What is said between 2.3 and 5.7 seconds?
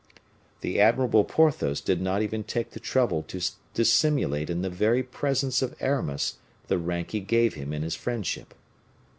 take the trouble to dissimulate in the very presence